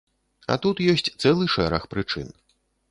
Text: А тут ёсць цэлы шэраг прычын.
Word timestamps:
А 0.53 0.57
тут 0.63 0.81
ёсць 0.93 1.11
цэлы 1.21 1.49
шэраг 1.59 1.89
прычын. 1.95 2.27